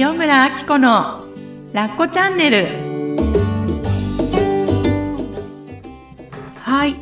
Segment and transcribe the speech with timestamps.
[0.00, 1.24] 塩村あき子の
[1.72, 2.68] ラッコチャンネル。
[6.54, 6.94] はい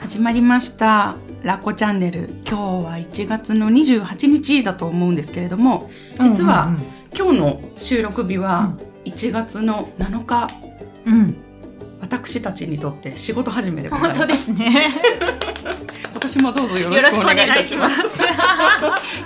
[0.00, 1.14] 始まりました。
[1.44, 2.30] ラッコチャンネル。
[2.44, 5.88] 今日は1月の28日だと思うんですけれども
[6.20, 6.82] 実は、うんうん。
[7.16, 8.72] 今日の収録日は
[9.04, 10.48] 1月の7日。
[11.06, 11.36] うん、うん。
[12.00, 14.18] 私たちにとって仕事始めでございます。
[14.18, 15.00] 本当ですね。
[16.34, 18.22] 今年もどうぞよろしくお願い願いいたしますす。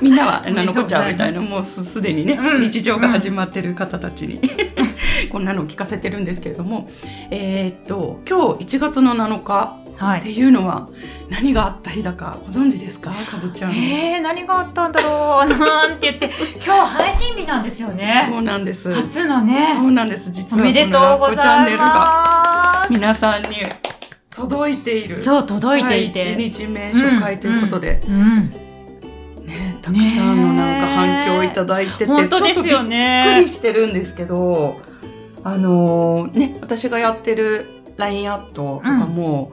[0.01, 4.41] みんなは何のこっちゃみたいなもうすすでにね、うん日常が始まってる方たちに
[5.31, 6.91] こんなのを聞かせてるんですけれども
[7.31, 10.21] えーっと今日1月の7日ってはい。
[10.35, 10.89] いうのは
[11.31, 13.11] 何があった日だかご存知ですか？
[13.31, 13.71] かずちゃん。
[13.71, 16.31] えー、何があったんだろう なんて言って、
[16.65, 18.27] 今日配信日なんですよね。
[18.31, 18.93] そうなんです。
[18.93, 19.69] 初のね。
[19.75, 20.31] そうなんです。
[20.31, 23.49] 実はおめでとうャンネざいルがま皆さんに
[24.37, 25.17] 届いている。
[25.17, 25.23] す。
[25.23, 26.35] そう、届いていはい、て。
[26.35, 28.15] 1日目初回ということで、うん。
[28.15, 28.51] うん
[29.47, 33.45] ね、たくさんのなんか反響いただいてて、本当ですよちょっとびっくりね。
[33.49, 34.81] してるんですけど、
[35.45, 39.53] あのーね、私がやってる LINE アットとかも、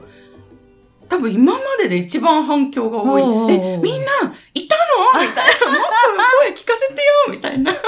[1.08, 3.18] 多分今までで一番反響が多
[3.50, 3.54] い。
[3.54, 4.06] え、みんな
[4.54, 4.76] いた
[5.14, 5.20] の？
[5.22, 5.78] みたいな。
[5.78, 5.92] もっと
[6.42, 7.58] 声聞かせてよみたいな。
[7.58, 7.80] みんな元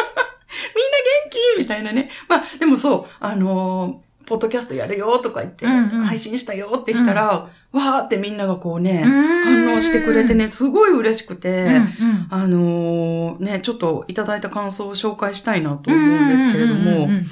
[1.56, 1.58] 気？
[1.58, 2.10] みたいなね。
[2.28, 10.34] まあ、でもそう、あのーポッドキャストやるよとか言って、うんうん配信したよって言ったら、わーってみんながこうね、反反応してくれて。
[10.34, 12.26] ね、すごい嬉しくて、うんうん。
[12.30, 17.26] あのーね、ちょっといただいた感想を紹介したいなと思うんですけれども、うんうんうんうん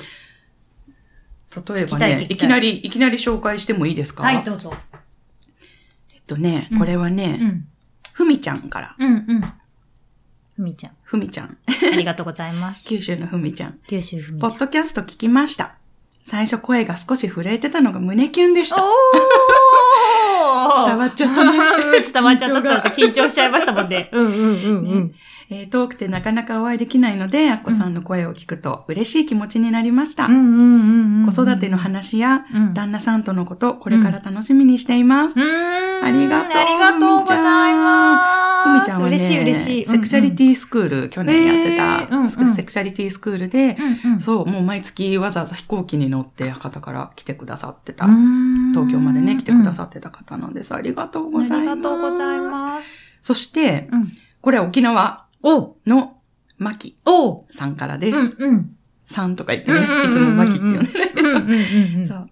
[1.69, 4.25] 例えばねい聞きなり、いきなり紹介してもいいですか？
[4.25, 4.73] はい、どうぞ。
[6.13, 7.69] えっとねう、んこれはね、うん。
[8.13, 9.41] ふみちゃんから、うんうん。
[10.57, 10.93] ふみちゃん。
[11.05, 12.83] ふみちゃん、ありがとうございます。
[12.87, 13.79] 九州のふみちゃん。
[13.87, 14.51] 九州ふみちゃん。
[14.51, 15.77] ポッドキャスト聞きました。
[16.25, 18.77] 最初声が少し震えてたのが胸キュンでした。
[20.87, 21.59] 伝わっちゃったね。
[21.99, 22.89] うん伝わっちゃった。
[22.89, 24.09] 緊張しちゃいましたもんね。
[24.13, 24.49] うんうんうんう
[24.97, 25.15] ん。
[25.51, 30.27] えー遠くてなかなかお会いできないので、アッコさんの声を聞くと嬉しい気持ちになりました。
[30.27, 35.37] 子育ての話や、うん旦那さんとのこと、これから楽しみにしています。
[35.39, 37.35] ありがとうありがとうござ
[37.71, 38.45] います。
[38.65, 39.87] ふみちゃんはね、嬉しい嬉しい。
[39.87, 40.51] セクシャリティ。
[40.53, 43.77] ィスクール、去年やってた、セクシャリティスクールで。
[44.21, 48.07] そう、もう毎月わざわざ飛行機に乗って博多から来てくださってた。
[48.07, 50.75] 東東京までね、来てくださってた方なんです。
[50.75, 51.71] ありがとうございます。
[51.71, 52.85] ありがとうございます。
[53.23, 54.13] そして、うん。
[54.43, 55.24] これは沖縄お
[55.87, 56.17] の
[56.59, 58.17] マキおさんからです。
[58.17, 58.77] うんうん。
[59.07, 60.89] さんとか言ってねいつもマキって呼んでね。
[61.17, 62.07] うんうんうんうん。
[62.07, 62.31] そう。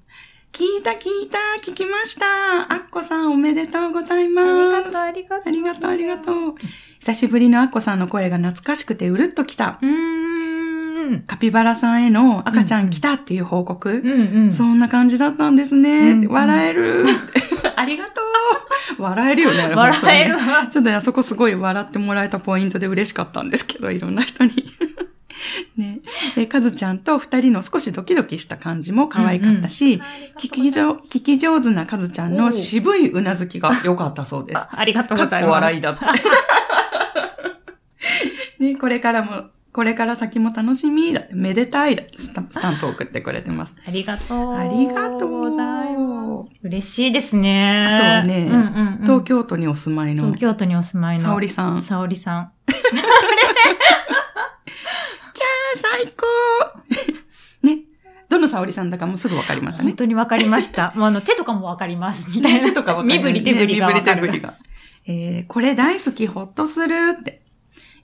[0.53, 2.27] 聞いた聞いた、聞きました。
[2.75, 4.89] アッコさんおめでとうございあます。
[4.91, 5.49] りがとう、ありがとう。
[5.49, 6.55] ありがとう、ありがとう。
[7.00, 9.79] 久しぶりのアッコさんの声が懐かしくてうるっときた。
[9.81, 11.23] うーん。
[11.27, 13.91] カピバラさんへの赤ちゃん来たっていう報告。
[13.91, 14.53] うんうん。
[14.53, 16.12] そんな感じだったんですね。
[16.12, 17.05] うん笑える。
[17.82, 18.25] ありがとう。
[19.03, 19.72] 笑えるよね。
[19.75, 20.37] 笑える
[20.70, 24.53] ちょっとね、あそこすごい笑ってもらえたポイントで嬉しかったんですけど、いろんな人に。
[25.76, 26.00] ね。
[26.34, 30.00] で、かずちゃんと二人の少しドキドキした感じも可愛かったし、
[30.38, 34.59] 聞き上聞き上手なかずちゃんの渋いうなずきが良かったそうです。
[34.59, 35.49] あありがとうかっございます。
[35.49, 36.04] こ笑いだって。
[38.64, 43.76] ね、これからも、これから先も楽しみだって、めでたいだってスタスタンプを送ってくれてます。
[43.87, 44.54] ありがとう。
[44.54, 45.81] ありがとうございます。
[46.62, 47.87] 嬉しいですね。
[47.87, 51.23] あとはねうんうんうん東京都にお住まいの東、京都にお住まいの。
[51.23, 51.83] 沙織さん。
[51.83, 52.53] 沙織さん。
[55.75, 56.27] 最高
[57.67, 57.81] ね。
[58.28, 59.97] どの沙織さんだかもうすぐわかりますね本。
[59.97, 60.93] 当にわかりました。
[60.95, 62.31] もうあの、手とかもわかります。
[62.31, 62.69] みたいな。
[62.69, 63.99] 手とかわかります身振り手振りが身振。
[64.00, 64.55] り手振りが。
[65.06, 67.43] えー、これ大好きほっとするって。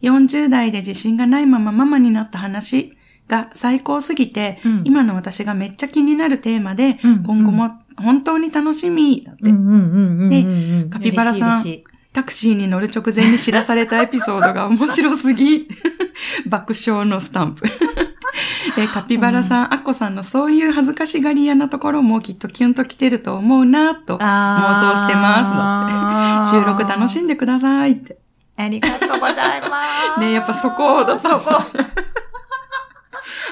[0.03, 2.97] 40代で自信がないままママになった話
[3.27, 10.91] が最高すぎて、うん今の私がめっちゃ気になるテーマで、うん今後も本当に楽しみだって、でうん。
[10.91, 11.83] カピバラさん
[12.13, 15.69] タクシーに乗る直前に知らされたエピソードが面白すぎ。
[16.47, 17.63] 爆笑のスタンプ。
[18.77, 26.51] えーカピバラさん、アッコさんのそういう恥ずかしがり屋なところもきっとキュンと来てると思うなと妄想してます。
[26.51, 26.59] だって。
[26.59, 28.19] 収録楽しんでくださいって。
[28.57, 30.21] ありがとうございます。
[30.21, 31.29] ねやっぱそこだった。
[31.29, 31.63] そこ。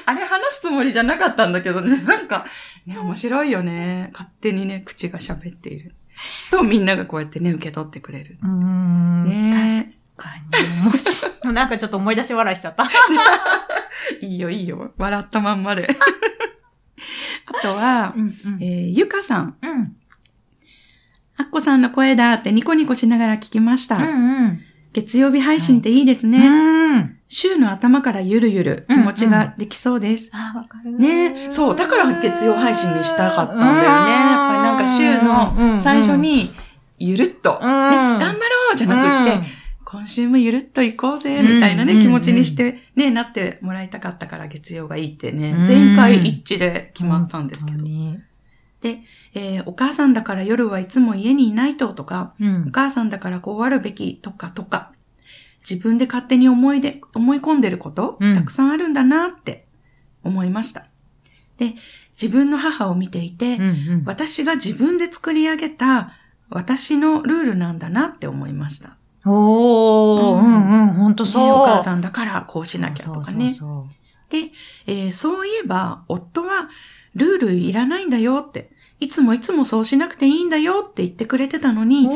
[0.07, 1.97] あれ話すつもりじゃなかったんだけどね。
[2.07, 2.45] なんか、
[2.85, 4.09] ね、面白いよね。
[4.13, 5.95] 勝手にね、口が喋っている。
[6.49, 8.37] と、みんながこうやってね、受け取ってくれる。
[8.41, 9.23] うーん。
[9.25, 10.83] ね確かに。
[10.85, 12.87] もし、なんかちょっと思い出し笑いしちゃった。
[14.25, 14.93] いいよ、いいよ。
[14.97, 15.89] 笑ったまんまで。
[17.45, 19.57] あとは、うんえーゆかさん。
[19.61, 19.95] うん。
[21.37, 23.97] アッコさんの声だってニコニコしながら聞きました。
[23.97, 24.63] うん
[24.97, 26.31] 月曜日配信っていいですうん。
[26.31, 26.47] ね。
[26.47, 27.19] うん。
[27.27, 30.31] 週の頭からゆるゆる気持ちができそうです。
[30.33, 30.91] あ、わかる。
[30.97, 33.79] ねそう、だから月曜配信にしたかったんだよね。
[33.79, 36.51] やっぱりなんか週の最初に、
[36.97, 37.69] ゆるっと、ね、うん
[38.17, 38.39] 頑張ろ
[38.73, 39.47] うじゃなくって、
[39.85, 47.85] 今週もゆるっと行こうぜ、みたいなね、うん気持ちにして、ね、なってもらいたかったから月曜がいいってね、うん前回一致で決まったんですけど。
[48.81, 49.03] 本当に
[49.33, 52.71] えーお母さんだから夜はいつも家にいないととか、うんお。
[52.71, 54.91] 母さんだからこうあるべきとかとか、
[55.69, 59.65] 自分で勝手に思いで、思い込んでること、うんたくさんあるんだなって
[60.23, 60.85] 思いました。
[61.57, 61.75] で、
[62.19, 63.65] 自分の母を見ていて、うんう
[63.97, 64.03] ん。
[64.05, 66.13] 私が自分で作り上げた
[66.49, 68.97] 私のルールなんだなって思いました。
[69.25, 71.45] おー、ううんんうん、ほんとそう。
[71.47, 73.53] ねお母さんだからこうしなきゃとかね。
[73.53, 74.51] そうそうで、
[74.87, 76.69] えーそういえば、夫は、
[77.17, 78.69] ルールいらないんだよって、
[78.99, 82.07] いつもいつもそうしなくていいんだよって言ってくれてたのに、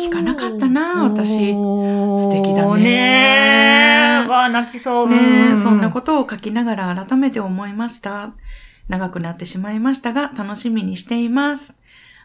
[0.00, 4.26] 聞かなかったな私素敵だね。
[4.28, 5.08] わあ、泣きそう。
[5.08, 8.32] ねそんなことを書きながら改めて思いました。
[8.88, 11.74] 長くなってしまいましたが、楽しみにしています。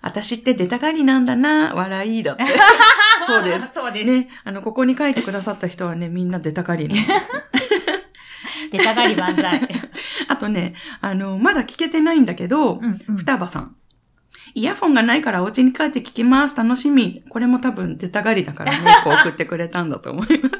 [0.01, 2.43] 私って出たがりなんだな、笑いだって。
[3.25, 3.71] そうです。
[3.73, 4.05] そうです。
[4.05, 7.43] ね、あの、ここに書いてくださった人はね、みんな出たがりなんですよ。
[8.77, 9.61] 出たがり万歳。
[10.27, 13.75] あとね、あの、まだ聞けてないんだけど、うんうん双葉さん。
[14.55, 16.55] イヤフォンがないからお家に帰って聞きます。
[16.55, 17.23] 楽しみ。
[17.29, 20.55] これも多分出たがりだからね、 こう送ってくれたんだと思います。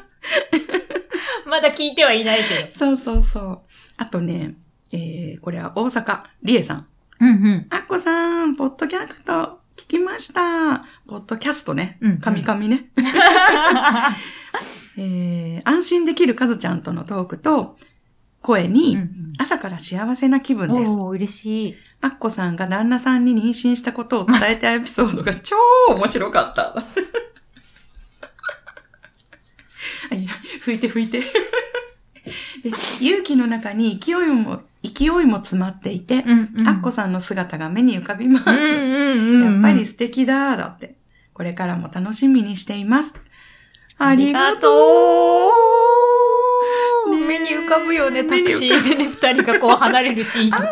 [1.46, 2.72] まだ聞いてはいないけど。
[2.72, 3.60] そうそうそう。
[3.96, 4.54] あとね、
[4.92, 6.86] えー、これは大阪、りえさん。
[7.20, 7.66] うんうん。
[7.70, 10.84] あっこさん、ポッドキャスト聞きました。
[11.06, 12.18] ポッドキャストねうんうん。
[12.18, 12.90] カミカミね。
[14.96, 17.76] えー、安心できるかずちゃんとのトークと、
[18.44, 18.98] 声に、
[19.38, 20.90] 朝から幸せな気分です。
[20.90, 21.74] おー、嬉しい。
[22.02, 25.56] アッコさんが旦那さんに妊娠したことを伝えたエピソードが超
[25.88, 26.62] 面白かった。
[26.64, 26.84] は
[30.14, 30.26] い
[30.62, 31.20] 拭いて拭いて。
[31.20, 32.70] で
[33.00, 38.46] 勇気の中に勢いも、勢いも詰まっていて、んうアッコさんの姿が目に浮かびます。
[38.50, 40.96] やっぱり素敵だ、だって。
[41.32, 43.14] これからも楽しみにしています。
[43.96, 46.03] ありがとう。
[47.74, 50.64] かぶよね、タクシーでね、二人がこう離れるシーンとか。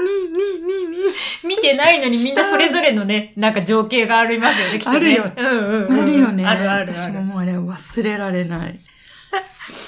[0.00, 1.04] に、に、に、に。
[1.44, 4.96] 見てないのにみんなそれぞれのね、なんか情景がありますよね、きっとね。
[4.96, 6.00] あるようんうんうん。
[6.00, 6.46] あるよね。
[6.46, 6.92] あるあるある。
[6.94, 8.72] 私ももうあれ忘れられない。
[8.72, 8.78] ね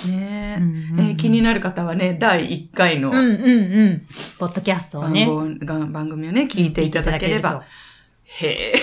[0.09, 4.03] ええー気になる方はね、第1回のうんうんうん。
[4.39, 5.27] ポッドキャストを番,、ね。
[5.65, 7.65] が番組をね、聞いていただければ、
[8.25, 8.75] へえ、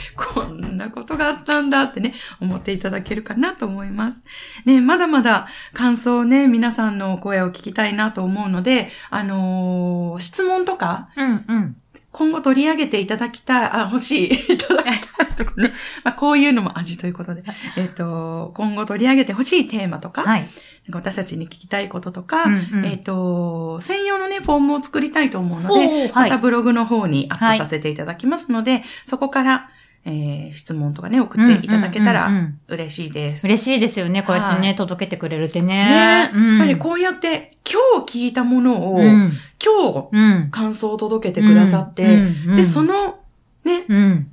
[0.16, 4.22] こんなことがあったんだってね、思っていただけるかなと思います。
[4.64, 11.08] ね、まだまだ感想をね、皆さんの声を聞きたいなと思うので、あのー質問とか。
[11.16, 11.76] うんうん。
[12.12, 15.72] 今後取り上げていただきたい、あ、欲しい、 いただきたいとかね。
[16.04, 17.42] まあ、こういうのも味ということで、
[17.78, 20.48] えっ、と、今後取り上げてほしいテーマとか、はい。
[20.90, 29.70] 私たちに聞きたいこととか、うんうんえっ、と、専用のね、フォームを作りたいと思うのおで、ーはいまたブログの方にアップさせていただきますので、そこから、
[30.04, 32.30] えー質問とかね、送っていただけたら
[32.68, 33.46] 嬉しいです。
[33.46, 36.30] 嬉しいですよね、こうやってね、はい届けてくれるってねね。
[36.34, 39.32] うんやっぱりこうやって、今日聞いたものを、うん。
[39.62, 40.50] 今日うん。
[40.50, 42.26] 感想を届けてくださって、
[42.56, 43.18] で、その、
[43.64, 44.28] ね、うん。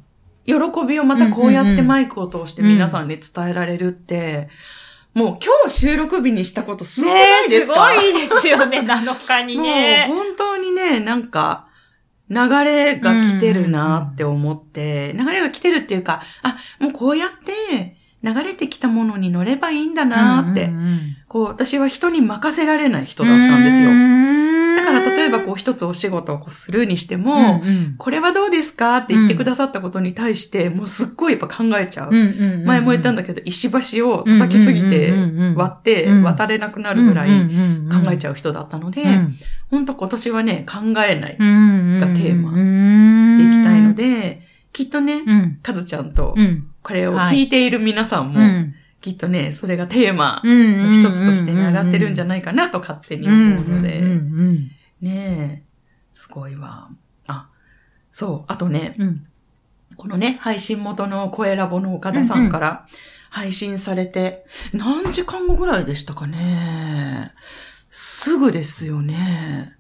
[0.46, 0.56] 喜
[0.88, 4.50] びをまたこうやってマイクを通して皆さんに伝えられるって、
[5.14, 10.06] もう今日収録日にしたことすごいですか、ねすごいですよね、 7日にね。
[10.08, 11.68] もう本当にね、なんか、
[12.30, 20.70] 流れが来てるなって思って、流れが来てるっていうか、あ、もうこうやって流れてきたものに乗ればいいんだなって、
[21.28, 23.90] こう私は人に任せられない人だったんですよ。
[24.76, 27.96] だだから例えばこう一つお仕事をこうするにしても、うんうん。
[27.98, 32.12] これはどうですかって言ってくださったことに対して、もうすっごいやっぱ考えちゃう。
[32.12, 35.14] 前も言ったんだけど、石橋を叩きすぎて
[35.56, 39.04] 割ってうん渡れなくなるぐらい考えちゃう人だったので、
[39.70, 42.52] ほんと今年はね、考えないでいがテーマ。
[43.52, 44.42] きたいの、で、
[44.74, 45.60] きっとね、うん。
[45.62, 46.70] かずちゃんとうん。
[46.82, 48.74] これを聞いている皆さんも、うん。
[49.02, 54.02] きっとね、それがテーマのの一つとしてね、上がってるんじゃないかなと勝手に思うので、
[55.02, 55.64] ねえ、
[56.14, 56.90] すごいわ。
[57.28, 57.50] あ、
[58.12, 59.26] そう、あとね、うん。
[59.96, 62.88] このね、配信元の声ラボの岡田さんから
[63.30, 67.32] 配信されて、何時間後ぐらいでしたかね。
[67.90, 69.76] すぐですよね。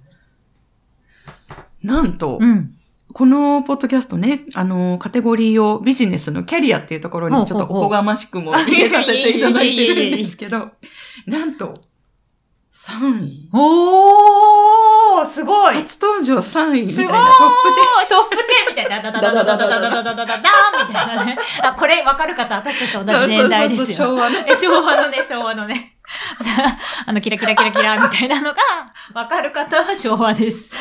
[1.84, 2.75] なんと、うん
[3.12, 10.70] このポッドキャストね、あの、カテゴリーをビジネスのキャリアっていうところにちょっとおこがましくも入れさせていただいてるんですけど、
[11.25, 11.74] なんと、
[12.72, 13.50] 3位。
[13.51, 21.38] おーすごい初登場3位みたいいなトップトップ10みたいな、ダダダダダダダダダダダダダみたいなね。
[21.63, 23.86] あ、これわかる方、私たちと同じ年代ですよ。
[23.88, 24.38] そうそうそう昭和の。
[24.48, 25.99] え昭和のね、昭和のね。
[27.06, 28.60] あの、キラキラキラキラみたいなのが、
[29.13, 30.72] わかる方は昭和です。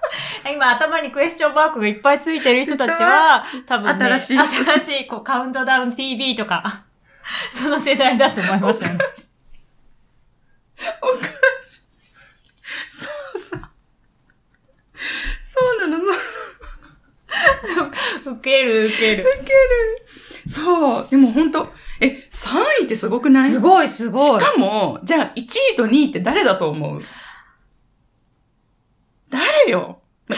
[0.50, 6.84] 今頭にクエスチョンマークがいっぱいついてる人たちは、多分ね、新しい新しいこうカウントダウン TV とか、
[7.52, 8.98] その世代だと思いますよね。
[11.02, 11.24] おか
[11.60, 11.80] しい。
[12.90, 13.60] そうそう。
[15.44, 16.12] そうなの、そ
[18.32, 18.34] う。
[18.34, 19.24] ウケるウケる。
[19.24, 20.06] ウケる。
[20.48, 21.08] そう。
[21.10, 23.50] でも本当え、3位ってすごくない？
[23.50, 24.40] すごいすごい。
[24.40, 25.40] しかも、じゃあ1
[25.74, 27.02] 位と2位って誰だと思う？
[29.30, 29.98] 誰よ？
[30.28, 30.36] ビ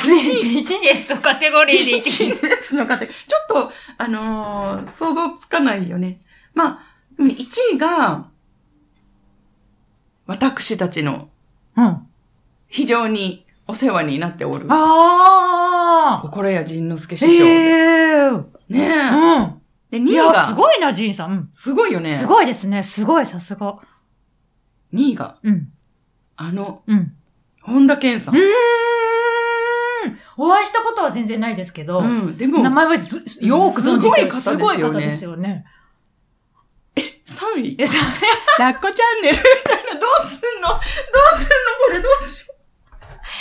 [0.63, 6.21] ジネスのカテゴリーでビジネスの方、ちょっと、あのー想像つかないよね。
[6.55, 6.79] まあ、
[7.17, 8.31] でも1位が、
[10.27, 11.29] 私たちの
[11.77, 12.07] うん。
[12.69, 17.51] 非常にお世話になっておる、あ心谷仁之助ー師匠で。
[17.51, 19.09] えーねえ。
[19.09, 19.60] うん。
[19.91, 21.31] で、2位いや、が、すごいな、ジンさん。
[21.33, 22.13] うんすごいよね。
[22.13, 22.83] すごいですね。
[22.83, 23.79] すごい、さすが。
[24.93, 25.73] 2位が、うん。
[26.37, 27.13] あの、うん。
[27.63, 28.39] 本田健さんう。
[28.39, 28.45] ーん。
[30.37, 32.37] お会いしたことは全然ないですけど、うん。
[32.37, 35.65] でも、名前はずよーく存じてるすごい方ですよねすごい方ですよね。
[36.97, 37.77] 3位。
[37.79, 38.01] え、それ
[38.59, 39.37] ラッコチャンネル？
[39.37, 40.01] みたいな。
[40.01, 40.69] どうすんの？
[40.69, 40.81] どう
[41.39, 41.49] すんの？
[41.87, 42.50] これどうしよ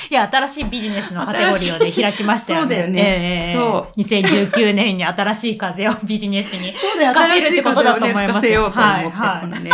[0.09, 2.65] いや、新しいビジネスのカテゴリーをね、開きましたよね。
[2.65, 3.99] そうだよねええそう。
[3.99, 6.71] 2019年に新しい風をビジネスに。
[6.71, 9.71] 吹かせるってことだと思いますね吹かせようと思って、はいはいこのね、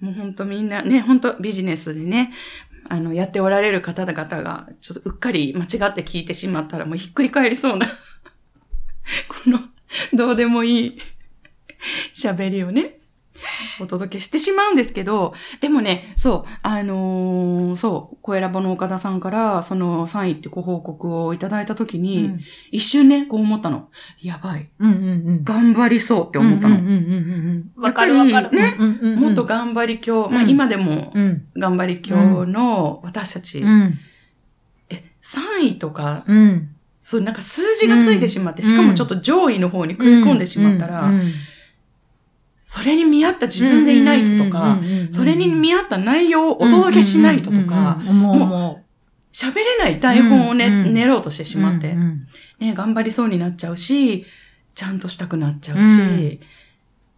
[0.00, 2.32] もう本当みんな、ね、本当ビジネスでね、
[2.88, 9.60] あの、やっておられる方々が、ちょっとうっかり間違って聞いてしまったら、もうひっくり返りそうな、この、
[10.12, 10.98] どうでもいい
[12.14, 12.98] 喋りをね、
[13.80, 22.40] お届けしてしまうんですけど、でもね、そう、あのーそう、小ラボの岡田さんから、その3位ってご報告をいただいたときに、うん
[22.70, 23.88] 一瞬ね、こう思ったの。
[24.20, 24.68] やばい。
[24.78, 25.44] うんうんうん。
[25.44, 26.76] 頑張りそうって思ったの。
[26.76, 27.82] うんうんうんうんうん。
[27.82, 28.50] わかるわかる。
[28.56, 31.42] ねうんうんうんもっと頑張り教、まあうん今でもうん。
[31.56, 33.98] 頑張り教の私たち、うん。
[34.90, 36.68] え、3位とか、うん。
[37.02, 41.32] そうなんか数字がついてしまって、うんしかもちょっと上位の方に食い込んでしまったら、うんうん
[42.66, 44.80] それに見合った自分でいないととか、
[45.10, 48.82] それに見合った内容をお届けしないととか、うんう
[49.32, 51.94] 喋れない台本をね、練ろうとしてうしまって、
[52.58, 54.24] ね、頑張りそうになっちゃうし、
[54.74, 56.40] ちゃんとしたくなっちゃうし、うん。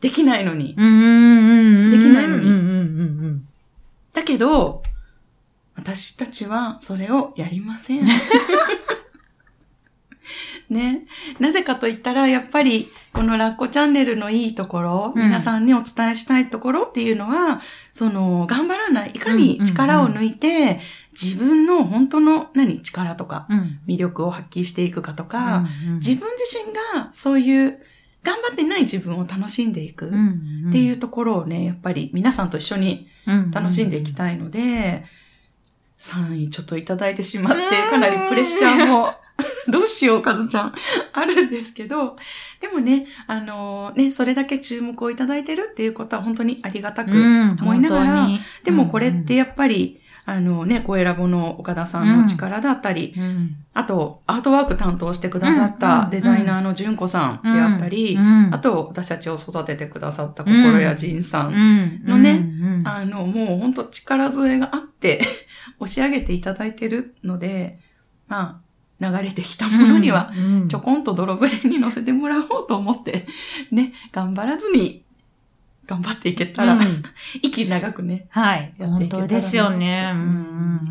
[0.01, 0.69] できないのに。
[0.69, 3.41] できないのに。
[4.13, 4.83] だけど、
[5.77, 8.05] 私たちはそれをやりません。
[10.71, 11.07] ね。
[11.39, 15.23] なぜかと言ったら、やっぱり、このラッコチャンネルのいいところ、うん。
[15.23, 17.61] 皆さんにお伝えしたいところっていうのは、
[17.93, 20.81] その、頑張らない、いかに力を抜いて、
[21.13, 23.81] 自分の本当の、何、力とか、うん。
[23.87, 27.79] 魅力を発揮していくかとか、うん自分自身がそういう、
[28.23, 33.09] 頑張ってない自分を楽しんでいくうんっていうところをね、やっぱり皆さんと一緒に
[33.53, 35.05] 楽しんでいきたいので、
[35.99, 39.15] 3位ちょっといただいてしまって、うんかなりプレッシャーも、
[39.71, 40.73] どうしよう、かずちゃん、
[41.13, 42.17] あるんですけど、
[42.61, 48.41] でもね、あのね、それだけ注目をいただいてるっていうことは本当にありがたくうん思いながら、本当に。
[48.65, 53.57] でもこれってやっぱり、あのね、声ラボの岡田さんの力だったり、うん。
[53.73, 62.83] あと、アートワーク担当してくださっうんたデザイナーの純子さんであったり、うんあと、私たちを育ててくださった心谷仁さんうんのねうん。
[62.87, 65.23] あの、もう本当力添えがあって、
[65.81, 67.79] 押し上げていただいてるので、
[68.29, 68.68] まあ、
[69.01, 73.27] 流れてきたものには、うんちょこんと泥船に乗せてもらおうと思って、
[73.71, 75.05] ね、頑張らずに、
[75.89, 76.81] 頑張っていけたら、うん。
[77.43, 78.75] 息長くね、はい。
[78.79, 80.11] やっていけたらな本当ですよね。
[80.15, 80.25] うんう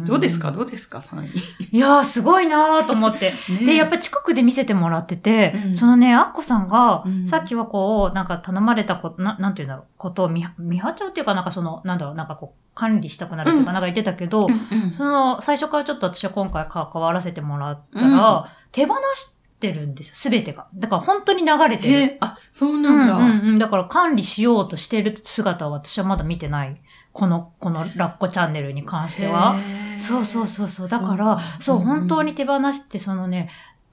[0.02, 0.52] んどうですか？
[0.52, 1.78] どうですか ?3 位。
[1.78, 3.34] いやー、すごいなーと思って。
[3.60, 3.66] ね。
[3.66, 5.76] で、やっぱり近くで見せてもらってて、うん。
[5.76, 7.28] そのね、アッコさんが、うん。
[7.28, 13.66] さっきはこう、なんか頼まれたこと、ななんていうんだろう、ことを見、見張っちゃうっていうか、なんかその、なんだろう、なんかこう、管理したくなるとか、うん。
[13.68, 14.92] なんか言ってたけど、うんうん。
[14.92, 18.12] その、最初からちょっと私は今回関わらせてもらったうん。
[18.12, 19.37] ら、手放して
[19.72, 20.68] るんですよ、すべてが。
[20.76, 21.94] だから本当に流れてる。
[21.94, 23.16] へえ、あ、そううなんだ。
[23.16, 23.60] んうんうん。
[23.60, 26.76] だから管理しようとしてる姿は私はまだ見てない。
[27.12, 29.56] この、このラッコチャンネルに関しては。
[30.00, 30.88] そうそうそうそう。
[30.88, 33.50] だからか、そう、うんうん本当に手放して、そのね、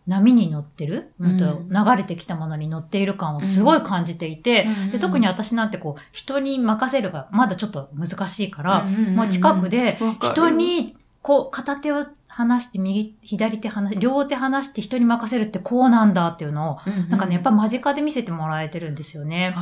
[0.06, 19.54] 波に乗ってる、うん流れてきたものに乗っている感をすごい感じていて、うんで特に私なんてこう、人に任せるがまだちょっと難しいから、うんもう近くで人に、こう、片手を離して、右、左手離し、両手離して人に任せるってこうなんだっていうのを、なんかね、やっぱ間近で見せてもらえてるんですよね。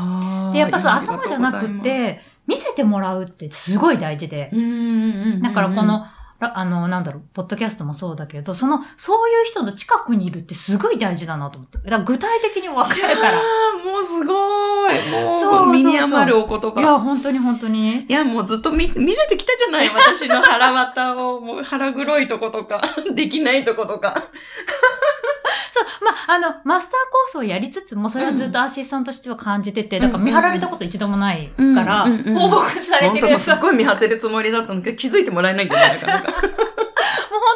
[0.53, 4.51] で、やっぱそう頭じゃなくて、見せてもらうってすごい大事で。
[4.53, 6.22] うんうんうんうんだからこの、ら
[6.59, 11.79] あの、なんだろう、ポッドキャストもそうだけど、その、そういう人の近くにいるってすごい大事だなと思って。
[11.79, 13.15] だから具体的に分かるから。
[13.15, 14.33] いやーもうー、すご
[14.91, 15.25] い。
[15.25, 16.81] もう、そうそうそう身に余るお言葉。
[16.81, 18.03] いや、本当に本当に。
[18.03, 22.83] いや、もうずっと見、見せてきたじゃない私の腹渡を、もう腹黒いとことか、
[23.15, 24.25] できないとことか。
[26.01, 33.33] まあ、あの、マスターコースをやりつつも、それはずっとアシスタントとしては感じてて、だから見張られたこと一度もないから、放牧され本当もうすってる。
[33.33, 36.13] やつは、もうごい見張ってるつもりだったんだけど、気づいてもらえないんだよね、なか。
[36.13, 36.33] なか。
[36.33, 36.51] 本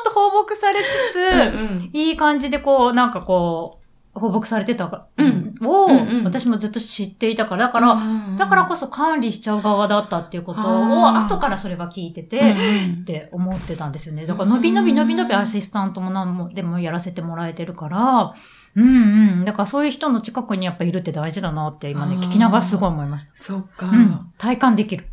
[0.05, 1.91] 当放牧されつつ、うん。
[1.93, 3.86] いい感じでこう、なんかこう、
[4.21, 5.89] 放牧されてたうんを、
[6.25, 7.97] 私もずっと知っていたから、だから、
[8.39, 14.27] だからこそ管理しちゃう側だったっていうことを、後からそれは聞いてて、うんって思ってたんですよね。
[14.27, 18.33] だから、のびのびのびのびアシスタントも何もでもやらせてもらえてるから、
[18.75, 19.45] うんうん。
[19.45, 23.31] だからそういう人の近くにやっぱいるって大事だなって今ね、聞きながらすごい思いました。
[23.35, 23.87] そっか。
[23.87, 24.33] うん。
[24.39, 25.07] 体感できる。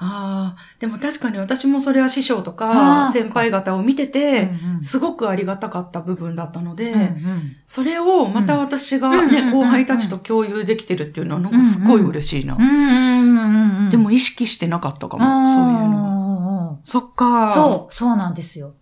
[0.00, 4.50] ああ、でも確かに私もそれは師匠とあかー先輩方を見てて、
[4.80, 12.56] すごくありがたかった部分だったので、うんうんそれをまた私がね、うん後輩たちと共有できてるっていうのはなんかすごい嬉しいな。
[13.90, 16.80] でも意識してなかったかあも、ー、そういうの。
[16.84, 17.52] そっか。
[17.52, 18.74] そう、そうなんですよ。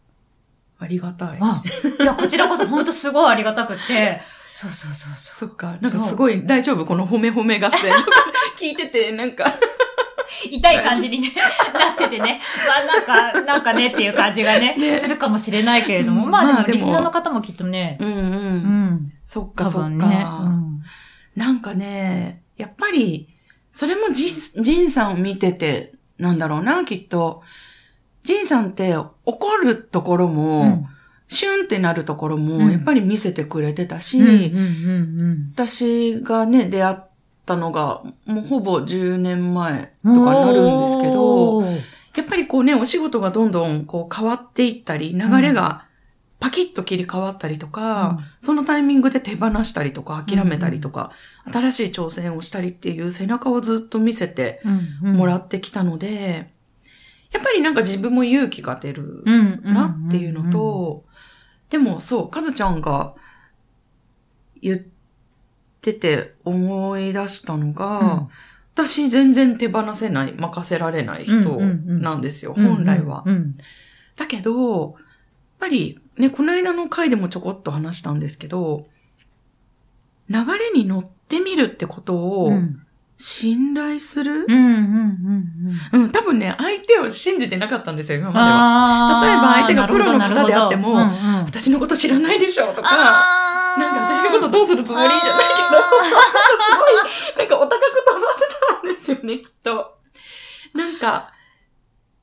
[0.78, 1.38] ありがたい。
[1.40, 1.62] あ、
[2.00, 4.20] いや、こちらこそ本当すごいありがたくて、
[4.52, 5.48] そうそうそうそう。
[5.48, 5.76] そっか。
[5.80, 6.84] なんかすごい大丈夫？
[6.84, 7.92] この褒め褒め合戦
[8.58, 9.44] 聞いてて、なんか、
[10.50, 11.32] 痛い感じにね、
[11.74, 12.40] なっててね。
[12.66, 16.24] まあなんか、なんかねっていう感じがね、ねするかもしれないけれども。
[16.24, 18.12] うんまあでもリスナーの方もきっとね、うんう。
[18.12, 19.12] うんん。
[19.24, 19.96] そっかそっ。
[19.96, 20.06] か。
[20.44, 20.82] うん
[21.36, 23.28] なんかね、やっぱり、
[23.70, 27.42] それもジン、ジンさんを見てて、なんだろうな、きっと。
[28.22, 30.86] ジンさんって怒るところも、うん
[31.28, 34.52] シュンってなるところも、うんやっぱり見せてくれてたし、
[35.56, 36.96] 私がね、出会っ
[37.46, 45.86] たのが、もうほぼ10年前とかになるんですけど、やっぱりこうね、お仕事がどんどんこう変わっていったり、流れが
[46.40, 51.12] パキッと切り替わったりとか、そのタイミングで手放したりとか諦めたりとか、
[51.52, 55.16] 新しい挑戦をしたりっていう背中をずっと見せてうんうん。
[55.16, 56.50] もらってきたので、
[57.32, 61.04] やっぱりなんか自分も勇気が出るうんうんなっていうのと、
[61.70, 63.14] でもそう、かずちゃんが
[64.60, 64.95] 言って
[65.94, 68.28] て思い出したのが、うん。
[68.74, 73.22] 私全然手放せない、任せられない人なんですよ、うん本来は。
[73.26, 73.56] うん
[74.16, 74.92] だけど、やっ
[75.60, 78.86] ぱりね、この間の回でもちょこっと話したんですけど、
[80.30, 82.82] 流れに乗ってみるってことをうん。
[83.18, 88.34] 信頼する、うんうんうんうん、多分ね、相手を信じてなかったんですよ、今うん。
[88.34, 89.24] までは。
[89.24, 91.08] 例えば相手がプロの方であってもうんうん。
[91.44, 92.88] 私のこと知らないでしょとか、
[93.78, 98.48] なんか私のことどうするつもりじゃないけど、 すごい、なんかお高く止まって
[98.82, 99.98] たんですよね、きっと。
[100.74, 101.30] なんか、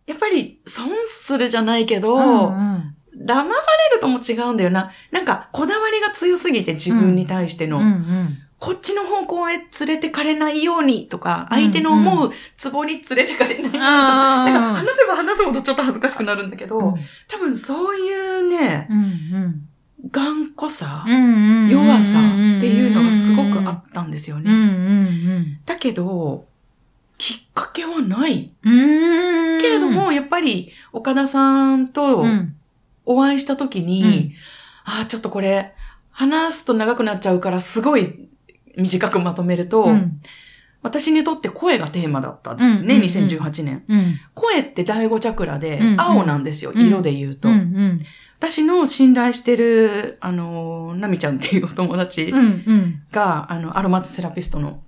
[0.06, 2.96] やっぱり損するじゃないけど、うんうん。
[3.16, 4.92] 騙されるとも違うんだよな。
[5.12, 8.38] なんか、こだわりが強すぎて自分に対しての、うんうん。
[8.60, 16.96] こっちの方向へ連れてかれないようにとか、相手の思うツボに連れてかれないようにとか、あーなんか話せば話すほどちょっと恥ずかしくなるんだけど、うん
[17.28, 19.68] 多分そういうね、うん
[20.12, 22.22] 頑固さ、うん弱さっ
[22.60, 25.60] ていうのがすごくあったんですよね。
[25.66, 26.46] だけど、
[27.18, 28.52] きっかけはない。
[28.64, 28.70] け
[29.70, 32.56] れども、やっぱり岡田さんとうん。
[33.06, 34.34] お会いした時に、
[34.86, 35.74] ああ、ちょっとこれ、
[36.12, 38.30] 話すと長くなっちゃうから、すごい
[38.78, 40.22] 短くまとめると、うん。
[40.82, 43.84] 私にとって声がテーマだったね、2018年。
[43.88, 44.20] うん。
[44.34, 46.88] 声って第五チャクラで青なんですよ、うん。
[46.88, 47.50] 色で言うと。
[48.44, 53.02] うん私の信頼してる、あの、ナミちゃんっていうお友達うんうん。
[53.10, 54.84] が、あの、アロマセラピストの、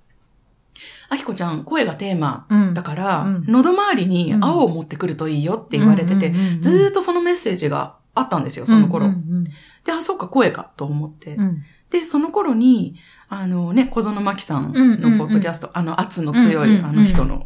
[1.08, 2.74] あきこちゃん、声がテーマうん。
[2.74, 3.44] だから、うん。
[3.48, 9.06] 喉周りに青を持ってくるといいよって言われてて、ずーっとそのメッセージがあったんですよ、その頃。
[9.06, 9.44] うん
[9.84, 11.36] で、あ、そうか、声かと思って。
[11.36, 11.62] うん。
[11.90, 12.96] で、その頃に、
[13.28, 17.44] あのね、小園真希さんのポッドキャスト、あの、圧の強いあの人の、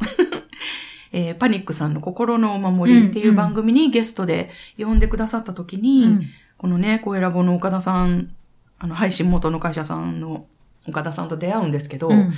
[1.13, 6.27] えーパニックさんの心のお守りっていう番組にゲストで呼んでくださった時に、うん。
[6.57, 8.31] このね、声ラボの岡田さん、
[8.79, 10.47] あの、配信元の会社さんの
[10.87, 12.33] 岡田さんと出会うんですけど、うん。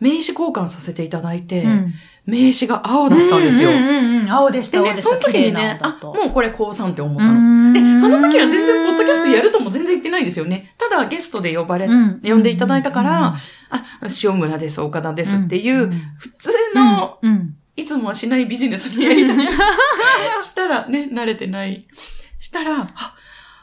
[0.00, 1.94] 名刺交換させていただいて、うん。
[2.26, 3.70] 名刺が青だったんですよ。
[3.70, 4.96] うんうんうん青でした、でね。
[4.96, 7.72] その時にね、あ、ももうこれ高3って思ったの。
[7.72, 10.74] でで、その時は全然ポッドキャストやるとも全然言ってないですよね。
[10.78, 11.92] ただゲストで呼ばれ、呼
[12.36, 13.36] んでいただいたから、
[13.70, 13.84] あ、
[14.22, 19.46] 塩村です、岡田ですっていう、普通の、うんうんいつもはしないビジネスのやりとり
[20.42, 21.86] したらね、慣れてない。
[22.38, 23.14] したら、あ、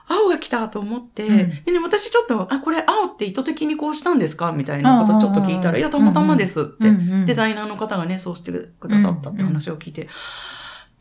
[0.07, 4.51] 青が来たと思って、うんでね、私ちょっと、あ、これ青って意図的にこうしたんですか？
[4.51, 6.91] みたいなことちょっと聞いたら、いや、たまたまですって、
[7.25, 10.07] デザイナーの方がね、そうしてくださったって話を聞いて、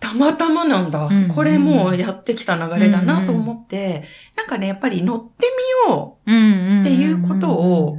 [0.00, 1.06] たまたまなんだ。
[1.06, 4.04] うんこれもうやってきた流れだなと思って、
[4.36, 5.46] なんかね、やっぱり乗って
[5.86, 6.32] みよう。
[6.32, 7.96] うんっていうことを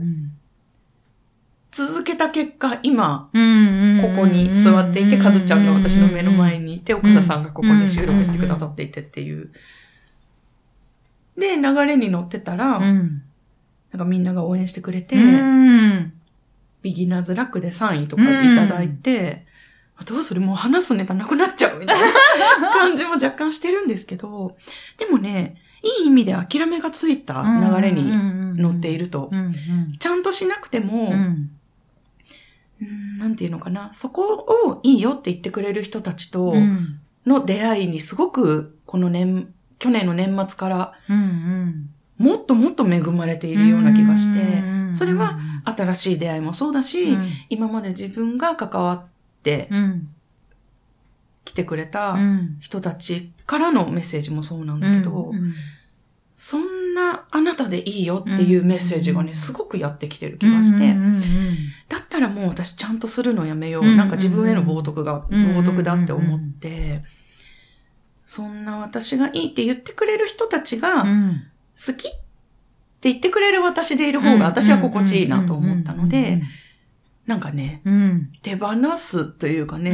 [1.87, 9.51] 続けた結果、今、うんここに座っていて、かずちゃんが私の目の前にいて、岡田さんがここに収録してくださっていてっていう。
[11.37, 13.23] で、流れに乗ってたら、うん。
[13.91, 16.13] なんかみんなが応援してくれて、うん。
[16.81, 19.45] ビギナーズラックで3位とかいただいて、
[19.97, 20.41] あどうする？
[20.41, 24.55] もう話すネタなくなっちゃうみたいな感じも若干してるんですけど、
[24.97, 25.55] でもね、
[26.01, 28.11] いい意味で諦めがついた流れに
[28.61, 29.53] 乗っているとう、ん。
[29.97, 31.51] ちゃんとしなくても、うん。
[32.81, 36.99] うんなんていうのかな、そこをいいよって言ってくれる人たちとうん。
[37.25, 41.89] の出会いにすごく、この年、去年の年末からうん。
[42.17, 47.15] もっともっと恵まれているような気がして、うんそれは、新しい出会いもそうだし、
[47.49, 49.05] 今まで自分が関わっ
[49.43, 50.09] てうん。
[51.45, 52.57] 来てくれたうん。
[52.59, 55.53] 人たちからのメッセージもそうなんだけど、うん
[56.41, 60.95] そんなあなたでいいよっていうメッセージがね、すごくやってきてる気がして、
[61.89, 63.83] だったらもう私ちゃんとするのやめよう。
[63.83, 67.03] うんなんか自分への冒涜が、うん冒涜だって思って、
[68.23, 71.43] そんな私がいいって言ってくれる人たちが、うん。
[71.75, 72.11] 好きっ
[73.01, 76.41] て言ってくれる私でいる方が私は心地いいなと思ったので、、
[77.25, 78.31] なんかね、うん。
[78.41, 79.91] 手放すというかね、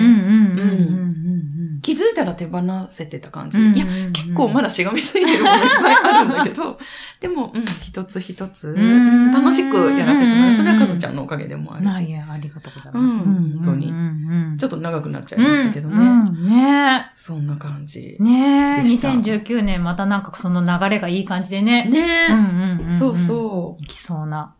[1.85, 3.59] 気づいたら手放せてた感じ。
[3.59, 6.79] うんいや、結構まだしがみついてるものいっぱいあるんだけど、
[7.21, 10.55] でも、うん、一つ一つ、ん楽しくやらせてもらう。
[10.55, 13.13] それはうんかずちゃんのおかげでもあるし、ないや、ありがとうございます。
[13.13, 15.95] うん本当ににちょっと長くなっちゃいましたけどね。
[15.95, 18.23] うんねそんな感じえ。。
[18.23, 18.81] ねえ。
[18.81, 21.85] でした2019年またなんかその流れがいい感じでね。
[21.85, 23.83] ねそうそう。
[23.83, 24.55] いきそうな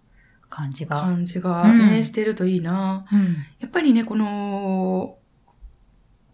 [0.52, 1.02] 感じが。
[1.02, 3.08] 感じがね、うんしてるといいな。
[3.12, 5.18] うんやっぱりね、この、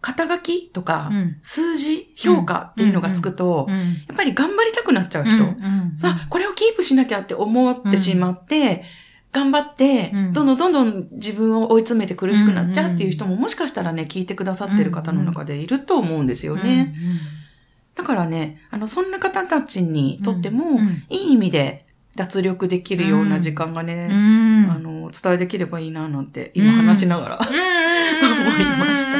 [0.02, 1.36] 肩書きとか、うん。
[1.42, 5.32] 数字、評価っていうのがつくと、うんやっぱり頑張りたくなっちゃう人。
[5.32, 8.84] うんさあ、これをキープしなきゃって思ってしまって、
[9.32, 10.32] 頑張って、うん。
[10.32, 16.94] どんどんどんどん自分を追い詰めて苦しくなっちゃうっていう人ももしかしたらね、聞いてくださってる方の中でいると思うんですよね。
[17.94, 27.38] だからね、あの、そんな方たちにとっても、いい意味で脱力できるような時間がね、うんあの、お伝えできればいいななんて、今話しながら。
[27.42, 29.18] 思いました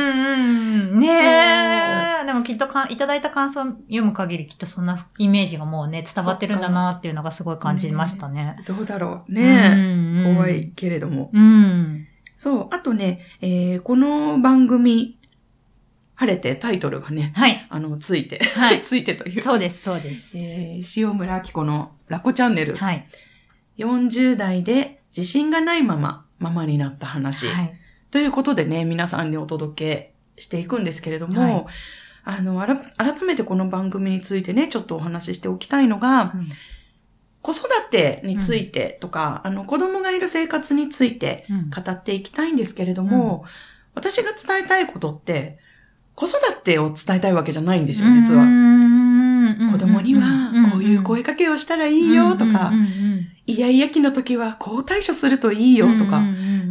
[0.99, 2.27] ねえ。
[2.27, 8.57] でもきっとかいただいた感想を読む限りきっとそんなイメージがもうね、伝わってるんだなっていうのがすごい感じましたね。
[8.67, 10.73] どうだろうね、ね怖い。
[10.77, 11.31] けれども。
[11.33, 12.07] うん。
[12.37, 12.69] そう。
[12.71, 15.19] あとね、えーこの番組、
[16.23, 17.67] 晴れてタイトルがね、はい。
[17.69, 19.41] あの、ついて、はい ついてという。
[19.41, 20.39] そうです、そうです。
[20.39, 22.77] えー塩村明子のラコチャンネル。
[22.77, 23.07] はい。
[23.79, 27.49] 40代で自信がないまま、ママになった話。
[27.49, 27.75] はい。
[28.11, 31.65] ということでね、皆さんにお届けしていくんですけれども、はい
[32.25, 36.35] あの、あら改めてこの番組についてね、ちょっとお話ししておきたいのが、
[37.41, 43.45] 子育てについてとか、あの、子供がいる生活についてうん語っていきたいんですけれども、
[43.95, 45.59] 私が伝えたいことって、
[46.15, 48.45] 子育てを伝えたいわけじゃないんですよ、実は。
[49.71, 52.73] 子供にはこういう声かけをしたらいいよとか、
[53.47, 56.23] イヤイヤ期の時はこう対処するといいよとか、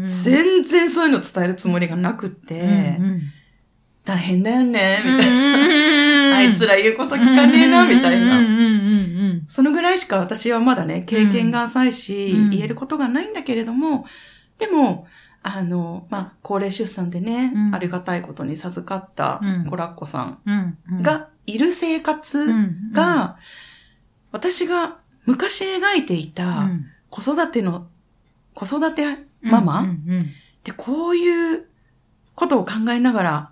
[0.08, 3.00] 全然そういうの伝えるつもりがなくって、
[4.04, 6.38] 大変だよね、みたいな。
[6.38, 8.42] あいつら言うこと聞かねえな、みたいな。
[8.42, 9.42] な。
[9.48, 12.50] そのぐらいしか私はまだね、経験が浅いし、うん。
[12.50, 13.34] 言えることがないん。
[13.34, 14.06] だけれども、
[14.58, 15.08] でも、
[15.44, 17.76] あの、まあ、高齢出産でね、うん。
[17.76, 19.66] ありがたいことに授かったうん。
[19.66, 22.46] コラッコさうんん、がいる生活
[22.92, 23.38] が、
[24.32, 26.70] 私が昔描いていた
[27.10, 27.88] 子育ての、
[28.54, 29.06] 子育て
[29.42, 29.86] ママっ
[30.64, 31.66] てこういう
[32.36, 33.52] ことを考えながら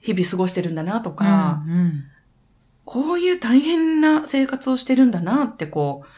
[0.00, 1.62] 日々過ごしてるんだなとか、
[2.84, 6.08] こういう大変な生活をしてるんだなってこう、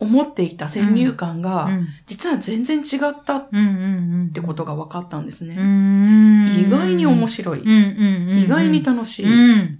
[0.00, 1.70] 思っていた先入観が、
[2.06, 5.54] 実は全然違ったっってことが分かったんですね。
[5.54, 7.62] 意意外に面白い。
[7.64, 9.26] 意意外に楽しい。
[9.26, 9.78] うん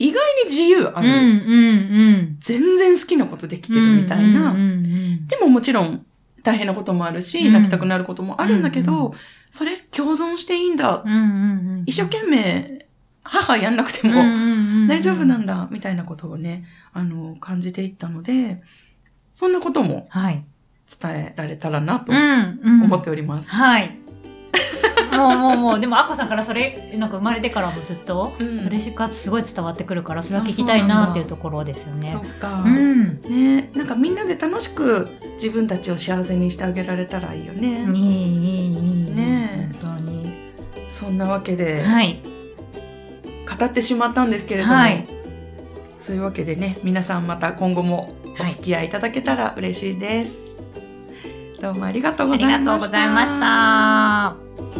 [0.00, 1.10] 意外に自由あうんる。
[1.10, 4.54] うん全然好きなことできてるみたいな。
[5.26, 6.06] でももちろん
[6.44, 9.14] 大変なこともあるし、うん泣きたくなることもあるんだけど、
[9.50, 11.02] それ共存していいんだ。
[11.04, 12.86] うん一生懸命
[13.22, 14.14] 母やんなくても
[14.88, 18.62] 大丈夫なんだ、みたいなことをね、あの、感じていったので、
[19.38, 20.44] そんなこともはい。
[21.00, 23.48] 伝えられたらなとん思っております。
[23.48, 23.96] はい。
[25.16, 32.18] もうもうもう、でも、アッコさんからそれ、なんか生まれてからもずっと、うんそれがすごい伝わってくるから、それは聞きたいなっていうところですよねそ。
[32.18, 32.64] っか。
[32.66, 33.20] うん。
[33.28, 37.86] ねなんかみんなで楽しく自分たちを幸せにしてあげられたらいいよね。
[37.92, 39.14] いい、いい、いい。
[39.14, 40.32] ね本当に。
[40.88, 42.18] そんなわけで、はい。
[43.56, 45.06] 語ってしまったんですけれども、はい
[45.98, 50.54] そういうわけでね、皆さんまた今後もお付き合いいただけたら嬉しいです。
[51.60, 52.00] どうもあり。
[52.00, 52.36] がとうご
[52.86, 54.77] ざいました。